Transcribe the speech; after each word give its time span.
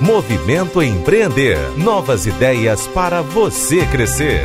Movimento 0.00 0.80
Empreender. 0.80 1.58
Novas 1.76 2.24
ideias 2.24 2.86
para 2.86 3.20
você 3.20 3.84
crescer. 3.86 4.44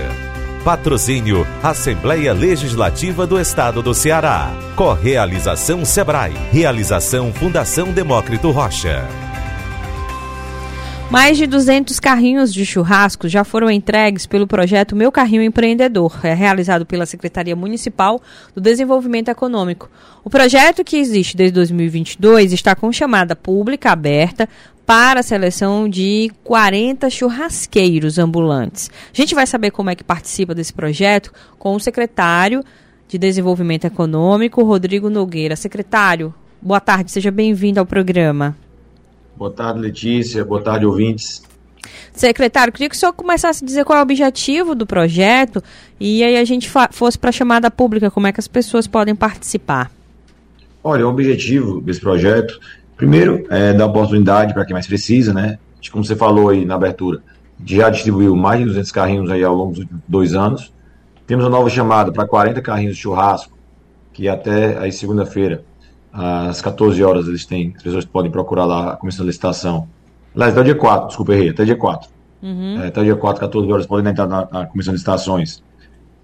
Patrocínio 0.66 1.46
Assembleia 1.62 2.34
Legislativa 2.34 3.28
do 3.28 3.40
Estado 3.40 3.84
do 3.84 3.94
Ceará. 3.94 4.52
Correalização 4.76 5.86
Sebrae. 5.86 6.34
Realização 6.52 7.32
Fundação 7.32 7.92
Demócrito 7.92 8.50
Rocha. 8.50 9.08
Mais 11.14 11.38
de 11.38 11.46
200 11.46 12.00
carrinhos 12.00 12.52
de 12.52 12.66
churrasco 12.66 13.30
já 13.30 13.44
foram 13.44 13.70
entregues 13.70 14.26
pelo 14.26 14.48
projeto 14.48 14.96
Meu 14.96 15.12
Carrinho 15.12 15.44
Empreendedor, 15.44 16.20
é 16.24 16.34
realizado 16.34 16.88
pela 16.88 17.06
Secretaria 17.06 17.56
Municipal 17.56 18.20
do 18.56 18.60
Desenvolvimento 18.60 19.30
Econômico. 19.30 19.92
O 20.24 20.30
projeto, 20.32 20.84
que 20.84 20.98
existe 20.98 21.38
desde 21.38 21.54
2022, 21.54 22.52
está 22.52 22.74
com 22.74 22.92
chamada 22.92 23.36
pública 23.36 23.92
aberta 23.92 24.50
para 24.86 25.22
a 25.22 25.24
seleção 25.24 25.88
de 25.88 26.32
40 26.44 27.10
churrasqueiros 27.10 28.20
ambulantes. 28.20 28.90
A 29.14 29.16
gente 29.16 29.34
vai 29.34 29.48
saber 29.48 29.72
como 29.72 29.90
é 29.90 29.96
que 29.96 30.04
participa 30.04 30.54
desse 30.54 30.74
projeto 30.74 31.32
com 31.58 31.76
o 31.76 31.80
secretário 31.80 32.64
de 33.08 33.18
Desenvolvimento 33.18 33.86
Econômico, 33.86 34.64
Rodrigo 34.64 35.10
Nogueira. 35.10 35.56
Secretário, 35.56 36.34
boa 36.62 36.80
tarde, 36.80 37.12
seja 37.12 37.32
bem-vindo 37.32 37.80
ao 37.80 37.86
programa. 37.86 38.56
Boa 39.36 39.52
tarde, 39.52 39.80
Letícia. 39.80 40.44
Boa 40.44 40.62
tarde, 40.62 40.86
ouvintes. 40.86 41.42
Secretário, 42.12 42.72
queria 42.72 42.90
que 42.90 42.96
o 42.96 43.00
senhor 43.00 43.14
começasse 43.14 43.64
a 43.64 43.68
dizer 43.68 43.84
qual 43.86 43.98
é 43.98 44.02
o 44.02 44.04
objetivo 44.04 44.76
do 44.76 44.86
projeto 44.86 45.64
e 46.00 46.24
aí 46.24 46.38
a 46.38 46.44
gente 46.44 46.70
fosse 46.92 47.18
para 47.18 47.30
a 47.30 47.34
chamada 47.34 47.72
pública, 47.72 48.12
como 48.12 48.28
é 48.28 48.32
que 48.32 48.40
as 48.40 48.48
pessoas 48.48 48.88
podem 48.88 49.16
participar. 49.16 49.92
Olha, 50.84 51.08
o 51.08 51.10
objetivo 51.10 51.82
desse 51.82 52.00
projeto, 52.00 52.60
primeiro, 53.04 53.46
é 53.50 53.74
dar 53.74 53.86
oportunidade 53.86 54.54
para 54.54 54.64
quem 54.64 54.74
mais 54.74 54.88
precisa, 54.88 55.34
né? 55.34 55.60
Como 55.92 56.06
você 56.06 56.16
falou 56.16 56.48
aí 56.48 56.64
na 56.64 56.76
abertura, 56.76 57.22
já 57.66 57.90
distribuiu 57.90 58.34
mais 58.34 58.60
de 58.60 58.66
200 58.68 58.92
carrinhos 58.94 59.30
aí 59.30 59.44
ao 59.44 59.54
longo 59.54 59.74
dos 59.74 59.86
dois 60.08 60.34
anos. 60.34 60.74
Temos 61.28 61.44
uma 61.44 61.52
nova 61.52 61.70
chamada 61.70 62.14
para 62.14 62.26
40 62.26 62.62
carrinhos 62.62 62.96
de 62.96 63.02
churrasco, 63.02 63.58
que 64.14 64.30
até 64.30 64.78
aí 64.78 64.90
segunda-feira 64.90 65.66
às 66.14 66.62
14 66.62 67.04
horas 67.04 67.28
eles 67.28 67.46
têm, 67.46 67.74
as 67.76 67.84
pessoas 67.84 68.06
podem 68.06 68.32
procurar 68.32 68.64
lá 68.64 68.94
a 68.94 68.96
comissão 68.96 69.26
de 69.26 69.32
licitação. 69.32 69.90
Aliás, 70.34 70.54
até 70.54 70.62
o 70.62 70.64
dia 70.64 70.76
4, 70.76 71.08
desculpa, 71.08 71.34
errei, 71.34 71.50
até 71.50 71.64
o 71.64 71.66
dia 71.66 71.76
4. 71.76 72.10
Uhum. 72.42 72.82
É, 72.84 72.88
até 72.88 73.02
o 73.02 73.04
dia 73.04 73.16
4, 73.18 73.40
14 73.42 73.72
horas, 73.72 73.86
podem 73.86 74.10
entrar 74.10 74.28
na, 74.28 74.48
na 74.50 74.66
comissão 74.66 74.94
de 74.94 74.98
licitações 74.98 75.62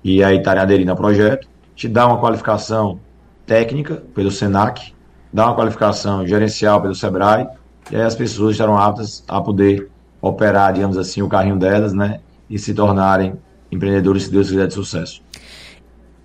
e 0.02 0.24
aí 0.24 0.38
estarem 0.38 0.64
aderindo 0.64 0.92
ao 0.92 0.98
projeto. 0.98 1.46
Te 1.76 1.90
dá 1.90 2.08
uma 2.08 2.20
qualificação 2.20 3.00
técnica 3.46 4.02
pelo 4.16 4.32
SENAC, 4.32 4.94
dá 5.32 5.46
uma 5.46 5.56
qualificação 5.56 6.26
gerencial 6.26 6.82
pelo 6.82 6.96
SEBRAE, 6.96 7.48
e 7.92 7.96
aí 7.96 8.02
as 8.02 8.16
pessoas 8.16 8.52
estarão 8.52 8.78
aptas 8.78 9.24
a 9.28 9.42
poder 9.42 9.90
operar, 10.22 10.74
digamos 10.74 10.98
assim, 10.98 11.22
o 11.22 11.30
carrinho 11.30 11.58
delas, 11.58 11.94
né? 11.94 12.20
E 12.50 12.60
se 12.60 12.74
tornarem 12.74 13.34
empreendedores, 13.72 14.24
se 14.24 14.32
Deus 14.32 14.50
quiser, 14.50 14.68
de 14.68 14.74
sucesso. 14.74 15.22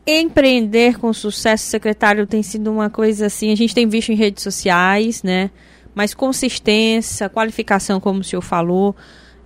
Empreender 0.07 0.99
com 0.99 1.13
sucesso, 1.13 1.65
secretário, 1.65 2.27
tem 2.27 2.43
sido 2.43 2.71
uma 2.71 2.91
coisa 2.91 3.27
assim, 3.27 3.53
a 3.53 3.57
gente 3.57 3.75
tem 3.75 3.87
visto 3.87 4.11
em 4.11 4.15
redes 4.15 4.43
sociais, 4.43 5.23
né? 5.23 5.51
Mas 5.95 6.13
consistência, 6.13 7.29
qualificação, 7.29 8.01
como 8.01 8.21
o 8.21 8.25
senhor 8.25 8.43
falou, 8.43 8.95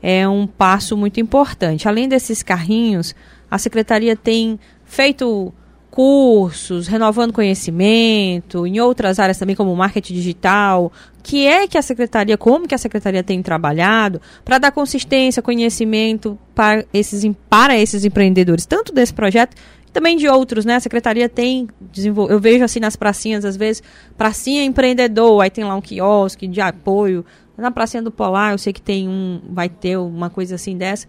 é 0.03 0.27
um 0.29 0.47
passo 0.47 0.97
muito 0.97 1.20
importante. 1.20 1.86
Além 1.86 2.09
desses 2.09 2.42
carrinhos, 2.42 3.14
a 3.51 3.59
secretaria 3.59 4.17
tem 4.17 4.59
feito 4.84 5.53
cursos, 5.91 6.86
renovando 6.86 7.33
conhecimento, 7.33 8.67
em 8.67 8.81
outras 8.81 9.19
áreas 9.19 9.39
também, 9.39 9.56
como 9.56 9.75
marketing 9.75 10.14
digital, 10.14 10.92
que 11.22 11.47
é 11.47 11.67
que 11.67 11.77
a 11.77 11.83
secretaria, 11.83 12.36
como 12.36 12.69
que 12.69 12.75
a 12.75 12.78
secretaria 12.78 13.22
tem 13.22 13.42
trabalhado 13.42 14.20
para 14.45 14.58
dar 14.58 14.70
consistência, 14.70 15.42
conhecimento 15.42 16.39
para 16.55 16.84
esses, 16.92 17.25
para 17.48 17.77
esses 17.77 18.05
empreendedores, 18.05 18.67
tanto 18.67 18.92
desse 18.92 19.12
projeto 19.12 19.56
também 19.92 20.17
de 20.17 20.28
outros, 20.28 20.64
né? 20.64 20.77
A 20.77 20.80
secretaria 20.80 21.29
tem 21.29 21.67
eu 22.29 22.39
vejo 22.39 22.64
assim 22.64 22.79
nas 22.79 22.95
pracinhas 22.95 23.45
às 23.45 23.57
vezes, 23.57 23.83
pracinha 24.17 24.64
empreendedor, 24.64 25.42
aí 25.42 25.51
tem 25.51 25.64
lá 25.64 25.74
um 25.74 25.80
quiosque 25.80 26.46
de 26.46 26.61
apoio. 26.61 27.24
Na 27.57 27.73
pracinha 27.73 28.02
do 28.02 28.12
Polar, 28.12 28.52
eu 28.52 28.58
sei 28.58 28.73
que 28.73 28.80
tem 28.80 29.08
um, 29.08 29.41
vai 29.51 29.68
ter 29.68 29.96
uma 29.96 30.30
coisa 30.30 30.55
assim 30.55 30.77
dessa. 30.77 31.08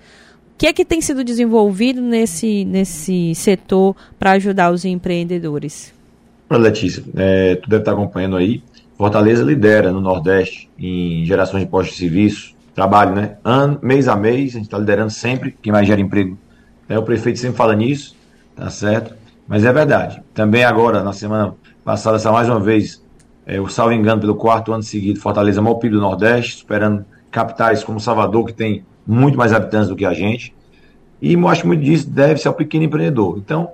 O 0.59 0.61
que 0.61 0.67
é 0.67 0.73
que 0.73 0.83
tem 0.83 0.99
sido 0.99 1.23
desenvolvido 1.23 2.01
nesse 2.01 2.65
nesse 2.65 3.33
setor 3.33 3.95
para 4.19 4.31
ajudar 4.31 4.73
os 4.73 4.83
empreendedores? 4.83 5.93
Letícia, 6.51 7.01
é, 7.15 7.55
tu 7.55 7.69
deve 7.69 7.83
estar 7.83 7.93
acompanhando 7.93 8.35
aí. 8.35 8.61
Fortaleza 8.97 9.41
lidera 9.41 9.89
no 9.89 10.01
Nordeste 10.01 10.69
em 10.77 11.23
gerações 11.25 11.63
de 11.63 11.69
postos 11.69 11.93
de 11.93 11.99
serviço, 12.01 12.53
trabalho, 12.75 13.15
né? 13.15 13.37
Ano, 13.41 13.79
mês 13.81 14.09
a 14.09 14.17
mês, 14.17 14.49
a 14.49 14.57
gente 14.57 14.65
está 14.65 14.77
liderando 14.77 15.11
sempre 15.11 15.55
quem 15.61 15.71
mais 15.71 15.87
gera 15.87 16.01
emprego. 16.01 16.37
É, 16.89 16.99
o 16.99 17.03
prefeito 17.03 17.39
sempre 17.39 17.55
fala 17.55 17.73
nisso 17.73 18.13
tá 18.53 18.69
certo? 18.69 19.15
Mas 19.47 19.63
é 19.63 19.71
verdade. 19.71 20.21
Também 20.33 20.65
agora, 20.65 21.01
na 21.01 21.13
semana 21.13 21.55
passada, 21.85 22.17
essa 22.17 22.33
mais 22.33 22.49
uma 22.49 22.59
vez, 22.59 23.01
é, 23.47 23.59
eu 23.59 23.69
salvo 23.69 23.93
engano, 23.93 24.19
pelo 24.19 24.35
quarto 24.35 24.73
ano 24.73 24.83
seguido, 24.83 25.21
Fortaleza 25.21 25.61
maior 25.61 25.75
PIB 25.75 25.95
do 25.95 26.01
Nordeste, 26.01 26.57
superando 26.57 27.05
capitais 27.31 27.81
como 27.81 27.97
Salvador, 27.97 28.45
que 28.45 28.51
tem 28.51 28.83
muito 29.09 29.37
mais 29.37 29.51
habitantes 29.51 29.89
do 29.89 29.95
que 29.95 30.05
a 30.05 30.13
gente. 30.13 30.53
E 31.19 31.35
acho 31.47 31.65
muito 31.65 31.83
disso 31.83 32.07
deve-se 32.07 32.47
ao 32.47 32.53
pequeno 32.53 32.85
empreendedor. 32.85 33.39
Então, 33.39 33.69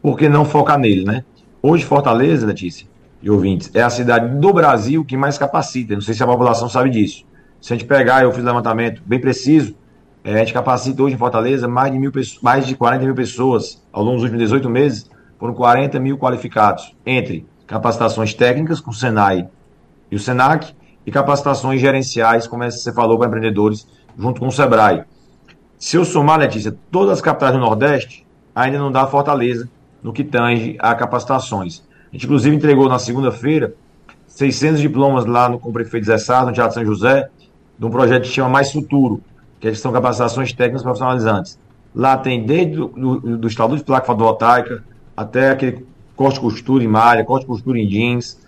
por 0.00 0.16
que 0.16 0.28
não 0.28 0.44
focar 0.44 0.78
nele, 0.78 1.04
né? 1.04 1.24
Hoje, 1.60 1.84
Fortaleza, 1.84 2.46
Letícia 2.46 2.86
e 3.20 3.28
ouvintes, 3.28 3.68
é 3.74 3.82
a 3.82 3.90
cidade 3.90 4.38
do 4.38 4.52
Brasil 4.52 5.04
que 5.04 5.16
mais 5.16 5.36
capacita. 5.36 5.94
Não 5.94 6.00
sei 6.00 6.14
se 6.14 6.22
a 6.22 6.26
população 6.26 6.68
sabe 6.68 6.90
disso. 6.90 7.24
Se 7.60 7.72
a 7.72 7.76
gente 7.76 7.86
pegar, 7.86 8.22
eu 8.22 8.30
fiz 8.30 8.44
levantamento 8.44 9.02
bem 9.04 9.20
preciso, 9.20 9.74
é, 10.22 10.34
a 10.34 10.38
gente 10.38 10.52
capacita 10.52 11.02
hoje 11.02 11.16
em 11.16 11.18
Fortaleza 11.18 11.66
mais 11.66 11.92
de, 11.92 11.98
mil, 11.98 12.12
mais 12.40 12.66
de 12.66 12.76
40 12.76 13.04
mil 13.04 13.14
pessoas 13.14 13.82
ao 13.92 14.04
longo 14.04 14.16
dos 14.16 14.22
últimos 14.22 14.44
18 14.44 14.70
meses, 14.70 15.10
foram 15.38 15.54
40 15.54 15.98
mil 15.98 16.16
qualificados, 16.16 16.94
entre 17.04 17.44
capacitações 17.66 18.32
técnicas 18.34 18.80
com 18.80 18.90
o 18.92 18.94
Senai 18.94 19.48
e 20.10 20.14
o 20.14 20.18
Senac, 20.20 20.72
e 21.04 21.10
capacitações 21.10 21.80
gerenciais, 21.80 22.46
como 22.46 22.64
você 22.64 22.92
falou, 22.92 23.18
para 23.18 23.28
empreendedores, 23.28 23.86
junto 24.18 24.40
com 24.40 24.48
o 24.48 24.52
Sebrae. 24.52 25.04
Se 25.78 25.96
eu 25.96 26.04
somar, 26.04 26.38
Letícia, 26.38 26.76
todas 26.90 27.14
as 27.14 27.20
capitais 27.20 27.52
do 27.52 27.58
Nordeste, 27.58 28.26
ainda 28.54 28.78
não 28.78 28.90
dá 28.90 29.06
Fortaleza 29.06 29.68
no 30.02 30.12
que 30.12 30.24
tange 30.24 30.76
a 30.78 30.94
capacitações. 30.94 31.82
A 32.08 32.12
gente, 32.12 32.24
inclusive, 32.24 32.54
entregou 32.54 32.88
na 32.88 32.98
segunda-feira 32.98 33.74
600 34.26 34.80
diplomas 34.80 35.26
lá 35.26 35.48
no, 35.48 35.58
com 35.58 35.70
o 35.70 35.72
prefeito 35.72 36.06
Zé 36.06 36.18
Sá, 36.18 36.44
no 36.44 36.52
Teatro 36.52 36.74
São 36.74 36.84
José, 36.84 37.28
de 37.78 37.84
um 37.84 37.90
projeto 37.90 38.22
que 38.22 38.28
chama 38.28 38.48
Mais 38.48 38.72
Futuro, 38.72 39.20
que 39.60 39.74
são 39.74 39.92
capacitações 39.92 40.52
técnicas 40.52 40.82
profissionalizantes. 40.82 41.58
Lá 41.94 42.16
tem 42.16 42.44
desde 42.44 42.76
do, 42.76 42.88
do, 42.88 43.38
do 43.38 43.48
de 43.48 43.84
placa 43.84 44.06
fotovoltaica 44.06 44.84
até 45.16 45.50
aquele 45.50 45.86
corte 46.14 46.38
costura 46.40 46.84
em 46.84 46.88
malha, 46.88 47.24
corte 47.24 47.46
costura 47.46 47.78
em 47.78 47.86
jeans, 47.86 48.38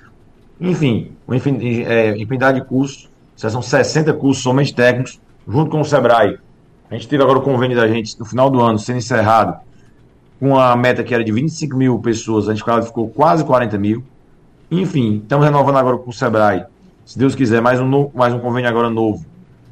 enfim, 0.61 1.13
uma 1.27 1.37
é, 1.37 2.17
infinidade 2.19 2.61
de 2.61 2.67
cursos, 2.67 3.09
são 3.37 3.63
60 3.63 4.13
cursos 4.15 4.43
somente 4.43 4.75
técnicos, 4.75 5.21
junto 5.49 5.71
com 5.71 5.81
o 5.81 5.85
Sebrae. 5.85 6.39
A 6.91 6.95
gente 6.95 7.09
teve 7.09 7.23
agora 7.23 7.39
o 7.39 7.43
convênio 7.43 7.77
da 7.77 7.89
gente 7.89 8.19
no 8.19 8.27
final 8.27 8.51
do 8.51 8.61
ano 8.61 8.79
sendo 8.79 8.99
encerrado 8.99 9.59
com 10.39 10.57
a 10.57 10.77
meta 10.77 11.03
que 11.03 11.13
era 11.13 11.25
de 11.25 11.33
25 11.33 11.77
mil 11.77 11.99
pessoas, 11.99 12.49
a 12.49 12.55
gente 12.55 12.65
ficou 12.87 13.09
quase 13.09 13.45
40 13.45 13.77
mil. 13.77 14.05
Enfim, 14.71 15.19
estamos 15.23 15.45
renovando 15.45 15.77
agora 15.77 15.99
com 15.99 16.11
o 16.11 16.13
Sebrae. 16.13 16.65
Se 17.05 17.19
Deus 17.19 17.35
quiser, 17.35 17.61
mais 17.61 17.81
um, 17.81 18.11
mais 18.15 18.33
um 18.33 18.39
convênio 18.39 18.69
agora 18.69 18.89
novo 18.89 19.25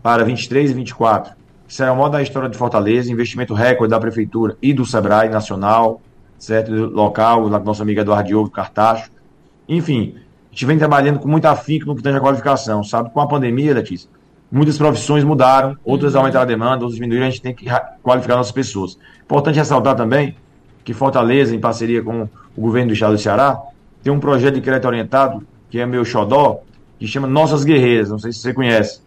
para 0.03 0.25
23 0.25 0.71
e 0.71 0.75
24. 0.75 1.35
Será 1.69 1.93
o 1.93 1.97
modo 1.97 2.13
da 2.13 2.23
história 2.23 2.49
de 2.49 2.57
Fortaleza, 2.57 3.13
investimento 3.13 3.53
recorde 3.55 3.91
da 3.91 4.01
Prefeitura 4.01 4.57
e 4.63 4.73
do 4.73 4.87
Sebrae 4.87 5.29
Nacional, 5.29 6.01
certo? 6.39 6.73
Local, 6.73 7.51
da 7.51 7.59
nossa 7.59 7.83
amiga 7.83 8.01
Eduardo 8.01 8.29
Diogo 8.29 8.51
Cartacho. 8.51 9.11
Enfim, 9.69 10.15
a 10.17 10.51
gente 10.51 10.65
vem 10.65 10.79
trabalhando 10.79 11.19
com 11.19 11.29
muito 11.29 11.45
afinco 11.47 11.87
no 11.87 11.95
que 11.95 12.03
tange 12.03 12.17
a 12.17 12.21
qualificação, 12.21 12.83
sabe? 12.83 13.11
Com 13.11 13.21
a 13.21 13.27
pandemia, 13.27 13.75
Letícia, 13.75 14.09
muitas 14.51 14.79
profissões 14.79 15.25
mudaram, 15.25 15.77
outras 15.85 16.13
uhum. 16.15 16.21
aumentaram 16.21 16.43
a 16.45 16.47
demanda, 16.47 16.85
outras 16.85 16.95
diminuíram, 16.95 17.27
a 17.27 17.31
gente 17.31 17.43
tem 17.43 17.55
que 17.55 17.67
qualificar 18.03 18.37
nossas 18.37 18.53
pessoas. 18.53 18.99
Importante 19.25 19.57
ressaltar 19.57 19.97
também 19.97 20.37
que 20.85 20.95
Fortaleza, 20.95 21.55
em 21.55 21.59
parceria 21.61 22.03
com 22.03 22.29
o 22.57 22.61
governo 22.61 22.89
do 22.89 22.95
estado 22.95 23.13
do 23.13 23.19
Ceará, 23.19 23.61
tem 24.03 24.13
um 24.13 24.21
projeto 24.21 24.55
de 24.55 24.61
crédito 24.61 24.87
orientado, 24.87 25.45
que 25.69 25.81
é 25.81 25.87
meu 25.87 26.05
xodó, 26.05 26.61
que 26.99 27.07
chama 27.07 27.27
Nossas 27.27 27.65
Guerreiras, 27.65 28.09
não 28.09 28.19
sei 28.19 28.33
se 28.33 28.39
você 28.39 28.55
conhece. 28.55 29.01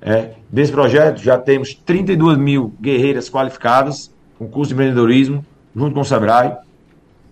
É, 0.00 0.34
desse 0.48 0.70
projeto, 0.70 1.20
já 1.20 1.36
temos 1.36 1.74
32 1.74 2.38
mil 2.38 2.72
guerreiras 2.80 3.28
qualificadas 3.28 4.14
com 4.38 4.46
curso 4.46 4.68
de 4.68 4.74
empreendedorismo, 4.74 5.44
junto 5.74 5.94
com 5.94 6.00
o 6.00 6.04
Sebrae. 6.04 6.54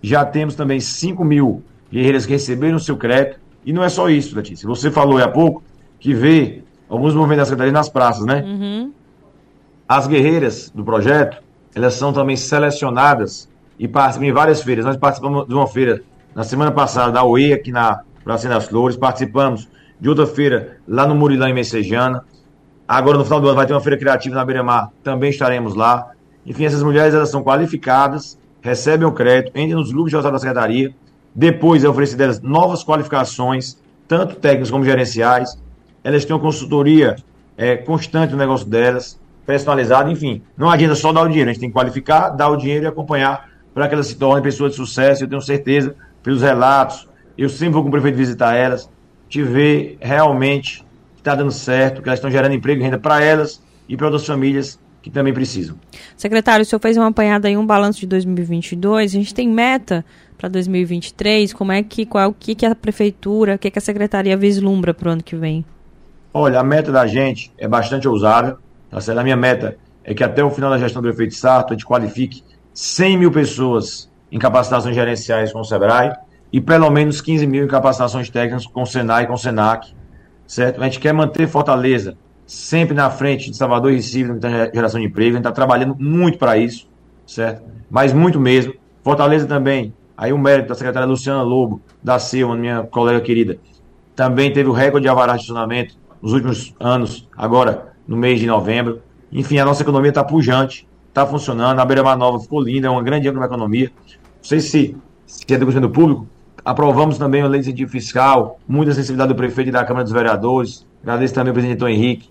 Já 0.01 0.25
temos 0.25 0.55
também 0.55 0.79
5 0.79 1.23
mil 1.23 1.63
guerreiras 1.91 2.25
que 2.25 2.33
receberam 2.33 2.75
o 2.75 2.79
seu 2.79 2.97
crédito. 2.97 3.39
E 3.65 3.71
não 3.71 3.83
é 3.83 3.89
só 3.89 4.09
isso, 4.09 4.35
Letícia. 4.35 4.67
Você 4.67 4.91
falou 4.91 5.17
há 5.17 5.27
pouco 5.27 5.63
que 5.99 6.13
vê 6.13 6.63
alguns 6.89 7.13
movimentos 7.13 7.41
da 7.41 7.45
Secretaria 7.45 7.73
nas 7.73 7.89
praças, 7.89 8.25
né? 8.25 8.43
Uhum. 8.45 8.91
As 9.87 10.07
guerreiras 10.07 10.71
do 10.73 10.83
projeto, 10.83 11.41
elas 11.73 11.93
são 11.93 12.11
também 12.11 12.35
selecionadas 12.35 13.49
e 13.77 13.87
participam 13.87 14.25
em 14.25 14.31
várias 14.31 14.61
feiras. 14.61 14.85
Nós 14.85 14.97
participamos 14.97 15.47
de 15.47 15.53
uma 15.53 15.67
feira 15.67 16.01
na 16.33 16.43
semana 16.43 16.71
passada 16.71 17.11
da 17.11 17.23
OE, 17.23 17.53
aqui 17.53 17.71
na 17.71 18.01
Praça 18.23 18.49
das 18.49 18.65
Flores, 18.65 18.97
participamos 18.97 19.69
de 19.99 20.09
outra 20.09 20.25
feira 20.25 20.77
lá 20.87 21.07
no 21.07 21.15
Murilão, 21.15 21.47
em 21.47 21.53
Messejana, 21.53 22.23
Agora, 22.87 23.17
no 23.17 23.23
final 23.23 23.41
do 23.41 23.47
ano, 23.47 23.55
vai 23.55 23.65
ter 23.65 23.73
uma 23.73 23.81
feira 23.81 23.97
criativa 23.97 24.35
na 24.35 24.45
Beira-Mar, 24.45 24.91
também 25.03 25.31
estaremos 25.31 25.73
lá. 25.73 26.11
Enfim, 26.45 26.65
essas 26.65 26.83
mulheres 26.83 27.15
elas 27.15 27.29
são 27.29 27.43
qualificadas, 27.43 28.37
recebem 28.61 29.07
o 29.07 29.11
crédito, 29.11 29.57
entram 29.57 29.79
nos 29.79 29.91
grupos 29.91 30.11
de 30.11 30.15
alta 30.15 30.31
da 30.31 30.37
secretaria. 30.37 30.93
Depois 31.33 31.83
é 31.83 31.89
oferecido 31.89 32.21
elas 32.21 32.39
novas 32.41 32.83
qualificações, 32.83 33.77
tanto 34.07 34.35
técnicas 34.35 34.69
como 34.69 34.85
gerenciais. 34.85 35.59
Elas 36.05 36.23
têm 36.23 36.35
uma 36.35 36.41
consultoria 36.41 37.15
é, 37.57 37.75
constante 37.77 38.31
no 38.31 38.37
negócio 38.37 38.67
delas, 38.67 39.19
personalizada, 39.43 40.11
enfim. 40.11 40.43
Não 40.55 40.69
adianta 40.69 40.93
só 40.93 41.11
dar 41.11 41.23
o 41.23 41.27
dinheiro, 41.27 41.49
a 41.49 41.53
gente 41.53 41.61
tem 41.61 41.69
que 41.69 41.73
qualificar, 41.73 42.29
dar 42.29 42.49
o 42.49 42.55
dinheiro 42.55 42.85
e 42.85 42.87
acompanhar 42.87 43.49
para 43.73 43.87
que 43.87 43.95
elas 43.95 44.05
se 44.05 44.15
tornem 44.15 44.43
pessoas 44.43 44.71
de 44.71 44.77
sucesso. 44.77 45.23
Eu 45.23 45.27
tenho 45.27 45.41
certeza, 45.41 45.95
pelos 46.21 46.43
relatos, 46.43 47.09
eu 47.35 47.49
sempre 47.49 47.73
vou 47.73 47.81
com 47.81 47.89
o 47.89 47.91
prefeito 47.91 48.15
visitar 48.15 48.53
elas, 48.53 48.87
te 49.27 49.41
ver 49.41 49.97
realmente 49.99 50.85
que 51.15 51.21
está 51.21 51.33
dando 51.33 51.51
certo, 51.51 52.03
que 52.03 52.07
elas 52.07 52.19
estão 52.19 52.29
gerando 52.29 52.53
emprego 52.53 52.81
e 52.81 52.83
renda 52.83 52.99
para 52.99 53.23
elas 53.23 53.59
e 53.89 53.97
para 53.97 54.05
outras 54.05 54.27
famílias 54.27 54.79
que 55.01 55.09
também 55.09 55.33
precisam. 55.33 55.75
Secretário, 56.15 56.61
o 56.61 56.65
senhor 56.65 56.79
fez 56.79 56.97
uma 56.97 57.07
apanhada 57.07 57.47
aí, 57.47 57.57
um 57.57 57.65
balanço 57.65 57.99
de 57.99 58.07
2022. 58.07 59.11
A 59.11 59.13
gente 59.17 59.33
tem 59.33 59.49
meta 59.49 60.05
para 60.37 60.49
2023. 60.49 61.51
Como 61.51 61.71
é 61.71 61.81
que, 61.81 62.05
qual 62.05 62.29
o 62.29 62.33
que, 62.33 62.53
que 62.53 62.65
a 62.65 62.75
prefeitura, 62.75 63.55
o 63.55 63.59
que, 63.59 63.71
que 63.71 63.79
a 63.79 63.81
secretaria 63.81 64.37
vislumbra 64.37 64.93
para 64.93 65.09
o 65.09 65.11
ano 65.11 65.23
que 65.23 65.35
vem? 65.35 65.65
Olha, 66.37 66.59
a 66.59 66.63
meta 66.65 66.91
da 66.91 67.07
gente 67.07 67.49
é 67.57 67.65
bastante 67.65 68.09
ousada. 68.09 68.57
Tá 68.91 68.99
certo? 68.99 69.19
A 69.19 69.23
minha 69.23 69.37
meta 69.37 69.77
é 70.03 70.13
que 70.13 70.21
até 70.21 70.43
o 70.43 70.49
final 70.49 70.69
da 70.69 70.77
gestão 70.77 71.01
do 71.01 71.07
prefeito 71.07 71.33
Sarto 71.33 71.71
a 71.71 71.77
gente 71.77 71.85
qualifique 71.85 72.43
100 72.73 73.17
mil 73.17 73.31
pessoas 73.31 74.11
em 74.29 74.37
capacitações 74.37 74.93
gerenciais 74.93 75.53
com 75.53 75.61
o 75.61 75.63
SEBRAE 75.63 76.11
e 76.51 76.59
pelo 76.59 76.89
menos 76.89 77.21
15 77.21 77.47
mil 77.47 77.63
em 77.63 77.67
capacitações 77.69 78.29
técnicas 78.29 78.67
com 78.67 78.81
o 78.81 78.85
SENAI 78.85 79.23
e 79.23 79.27
com 79.27 79.33
o 79.33 79.37
SENAC, 79.37 79.95
certo? 80.45 80.81
A 80.81 80.83
gente 80.83 80.99
quer 80.99 81.13
manter 81.13 81.47
Fortaleza 81.47 82.17
sempre 82.45 82.93
na 82.93 83.09
frente 83.09 83.49
de 83.49 83.55
Salvador 83.55 83.93
e 83.93 83.95
Recife 83.95 84.33
na 84.33 84.69
geração 84.73 84.99
de 84.99 85.07
emprego, 85.07 85.29
a 85.29 85.37
gente 85.37 85.47
está 85.47 85.53
trabalhando 85.53 85.95
muito 85.97 86.37
para 86.37 86.57
isso, 86.57 86.85
certo? 87.25 87.63
Mas 87.89 88.11
muito 88.11 88.41
mesmo. 88.41 88.73
Fortaleza 89.01 89.47
também, 89.47 89.93
aí 90.17 90.33
o 90.33 90.37
mérito 90.37 90.67
da 90.67 90.75
secretária 90.75 91.07
Luciana 91.07 91.41
Lobo, 91.43 91.81
da 92.03 92.19
Silva, 92.19 92.57
minha 92.57 92.83
colega 92.83 93.21
querida, 93.21 93.57
também 94.13 94.51
teve 94.51 94.67
o 94.67 94.73
recorde 94.73 95.03
de 95.03 95.07
alvará 95.07 95.33
de 95.33 95.41
estacionamento 95.43 95.95
nos 96.21 96.33
últimos 96.33 96.73
anos, 96.79 97.27
agora 97.37 97.93
no 98.07 98.15
mês 98.15 98.39
de 98.39 98.47
novembro. 98.47 99.01
Enfim, 99.31 99.57
a 99.57 99.65
nossa 99.65 99.81
economia 99.81 100.09
está 100.09 100.23
pujante, 100.23 100.87
está 101.09 101.25
funcionando, 101.25 101.79
a 101.79 101.85
Beira-Mar 101.85 102.17
Nova 102.17 102.39
ficou 102.39 102.61
linda, 102.61 102.87
é 102.87 102.89
uma 102.89 103.03
grande 103.03 103.27
economia. 103.27 103.91
Não 104.05 104.43
sei 104.43 104.59
se, 104.59 104.95
se 105.25 105.53
é 105.53 105.57
do 105.57 105.65
do 105.65 105.89
público, 105.89 106.27
Aprovamos 106.65 107.19
também 107.19 107.43
a 107.43 107.47
lei 107.47 107.61
de 107.61 107.67
incentivo 107.67 107.91
fiscal, 107.91 108.59
muita 108.67 108.91
sensibilidade 108.91 109.31
do 109.31 109.35
prefeito 109.35 109.67
e 109.67 109.71
da 109.71 109.85
Câmara 109.85 110.03
dos 110.03 110.11
Vereadores. 110.11 110.83
Agradeço 111.03 111.35
também 111.35 111.49
ao 111.49 111.53
presidente 111.53 111.77
Tom 111.77 111.87
Henrique. 111.87 112.27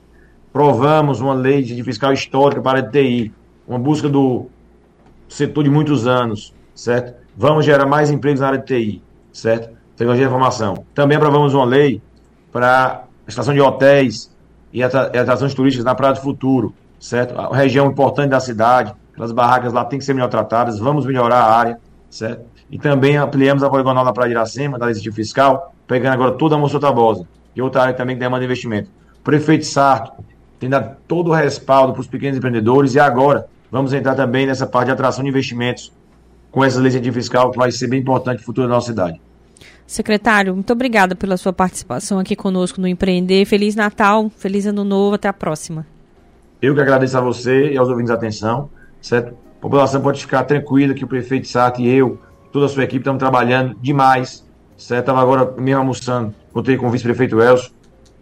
Provamos 0.52 1.20
uma 1.20 1.32
lei 1.32 1.58
de 1.58 1.66
incentivo 1.66 1.84
fiscal 1.84 2.12
histórica 2.12 2.60
para 2.60 2.81
a 2.81 2.82
TI, 2.82 3.32
uma 3.69 3.78
busca 3.78 4.08
do 4.08 4.46
setor 5.28 5.62
de 5.62 5.70
muitos 5.70 6.08
anos, 6.08 6.52
certo? 6.75 7.14
Vamos 7.36 7.64
gerar 7.64 7.86
mais 7.86 8.10
empregos 8.10 8.40
na 8.40 8.48
área 8.48 8.58
de 8.58 8.64
TI, 8.66 9.02
certo? 9.32 9.72
Tecnologia 9.96 10.26
de 10.26 10.32
informação. 10.32 10.84
Também 10.92 11.16
aprovamos 11.16 11.54
uma 11.54 11.64
lei 11.64 12.02
para 12.50 13.04
a 13.26 13.31
estação 13.31 13.55
de 13.55 13.61
hotéis 13.61 14.31
e 14.73 14.82
atrações 14.82 15.55
turísticas 15.55 15.85
na 15.85 15.94
Praia 15.94 16.15
do 16.15 16.21
Futuro, 16.21 16.75
certo? 16.99 17.38
A 17.38 17.56
região 17.56 17.87
importante 17.87 18.31
da 18.31 18.41
cidade, 18.41 18.94
aquelas 19.12 19.32
barracas 19.32 19.73
lá 19.73 19.85
têm 19.85 19.99
que 19.99 20.05
ser 20.05 20.15
melhor 20.15 20.29
tratadas, 20.29 20.79
vamos 20.79 21.06
melhorar 21.06 21.41
a 21.41 21.55
área, 21.55 21.79
certo? 22.11 22.44
E 22.71 22.79
também 22.79 23.17
ampliamos 23.17 23.62
a 23.62 23.71
poligonal 23.71 24.05
na 24.05 24.12
Praia 24.12 24.29
de 24.29 24.35
Iracema, 24.35 24.79
da 24.79 24.87
Listício 24.87 25.12
Fiscal, 25.12 25.73
pegando 25.87 26.15
agora 26.15 26.32
toda 26.32 26.55
a 26.55 26.59
Moça 26.59 26.81
Tabosa, 26.81 27.26
e 27.55 27.62
outra 27.62 27.82
área 27.82 27.94
também 27.94 28.17
que 28.17 28.21
demanda 28.21 28.44
investimento. 28.44 28.91
O 29.21 29.23
prefeito 29.23 29.65
Sarto 29.65 30.12
tem 30.59 30.69
dado 30.69 30.97
todo 31.06 31.31
o 31.31 31.35
respaldo 31.35 31.93
para 31.93 32.00
os 32.00 32.06
pequenos 32.06 32.37
empreendedores 32.37 32.94
e 32.94 33.00
agora 33.00 33.47
vamos 33.70 33.93
entrar 33.93 34.15
também 34.15 34.47
nessa 34.47 34.67
parte 34.67 34.87
de 34.87 34.93
atração 34.93 35.23
de 35.23 35.31
investimentos 35.31 35.93
com 36.50 36.65
essa 36.65 36.81
de 36.81 37.12
fiscal 37.12 37.50
que 37.50 37.59
vai 37.59 37.70
ser 37.70 37.88
bem 37.88 38.00
importante 38.00 38.37
para 38.37 38.43
o 38.43 38.47
futuro 38.47 38.69
da 38.69 38.75
nossa 38.75 38.88
cidade. 38.88 39.20
Secretário, 39.87 40.55
muito 40.55 40.72
obrigada 40.72 41.14
pela 41.14 41.37
sua 41.37 41.52
participação 41.52 42.19
aqui 42.19 42.34
conosco 42.34 42.81
no 42.81 42.88
Empreender. 42.88 43.44
Feliz 43.44 43.75
Natal, 43.75 44.31
feliz 44.31 44.66
Ano 44.66 44.84
Novo, 44.84 45.14
até 45.14 45.28
a 45.28 45.32
próxima. 45.32 45.87
Eu 46.61 46.75
que 46.75 46.81
agradeço 46.81 47.19
a 47.19 47.20
você 47.20 47.72
e 47.72 47.76
aos 47.76 47.88
ouvintes 47.88 48.11
a 48.11 48.14
atenção, 48.14 48.70
certo? 49.00 49.34
A 49.58 49.61
população 49.61 50.00
pode 50.00 50.20
ficar 50.20 50.44
tranquila 50.44 50.94
que 50.94 51.05
o 51.05 51.08
prefeito 51.08 51.49
Sarto 51.49 51.81
e 51.81 51.88
eu 51.88 52.19
toda 52.55 52.66
a 52.66 52.69
sua 52.69 52.84
equipe 52.84 53.00
estamos 53.00 53.19
trabalhando 53.19 53.76
demais. 53.82 54.44
Certo? 54.76 55.00
Estava 55.00 55.20
agora 55.20 55.55
mesmo 55.61 55.81
almoçando, 55.81 56.34
contei 56.52 56.76
com 56.76 56.87
o 56.87 56.90
vice-prefeito 56.90 57.40
Elcio. 57.40 57.72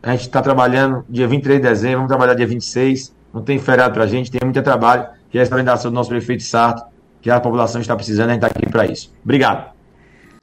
A 0.02 0.10
gente 0.12 0.22
está 0.22 0.42
trabalhando 0.42 1.04
dia 1.08 1.28
23 1.28 1.60
de 1.60 1.68
dezembro, 1.68 1.96
vamos 1.98 2.08
trabalhar 2.08 2.34
dia 2.34 2.46
26. 2.46 3.14
Não 3.32 3.42
tem 3.42 3.58
feriado 3.58 3.94
para 3.94 4.04
a 4.04 4.06
gente, 4.06 4.30
tem 4.30 4.40
muito 4.42 4.60
trabalho, 4.62 5.06
que 5.30 5.38
é 5.38 5.42
a 5.42 5.46
orientação 5.46 5.90
do 5.90 5.94
nosso 5.94 6.08
prefeito 6.08 6.42
Sarto, 6.42 6.84
que 7.20 7.30
a 7.30 7.40
população 7.40 7.80
está 7.80 7.94
precisando, 7.94 8.30
a 8.30 8.32
gente 8.32 8.44
está 8.44 8.58
aqui 8.58 8.70
para 8.70 8.86
isso. 8.86 9.12
Obrigado. 9.22 9.70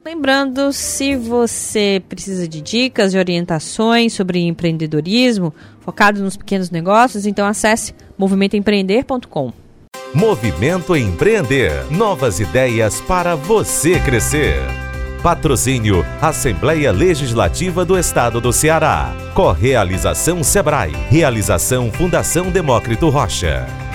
Lembrando, 0.04 0.72
se 0.72 1.18
você 1.18 2.02
precisa 2.08 2.48
de 2.48 2.62
dicas 2.62 3.14
e 3.14 3.18
orientações 3.18 4.14
sobre 4.14 4.40
empreendedorismo 4.40 5.54
focado 5.82 6.24
nos 6.24 6.38
pequenos 6.38 6.70
negócios, 6.70 7.26
então 7.26 7.46
acesse 7.46 7.94
movimentoempreender.com. 8.18 9.52
Movimento 10.14 10.96
Empreender. 10.96 11.86
Novas 11.92 12.40
ideias 12.40 13.02
para 13.02 13.36
você 13.36 14.00
crescer. 14.00 14.56
Patrocínio 15.22 16.06
Assembleia 16.22 16.94
Legislativa 16.94 17.84
do 17.84 18.00
Estado 18.00 18.40
do 18.40 18.54
Ceará. 18.54 19.14
Correalização 19.36 20.44
Sebrae. 20.46 20.94
Realização 21.10 21.92
Fundação 21.92 22.50
Demócrito 22.50 23.10
Rocha. 23.10 23.89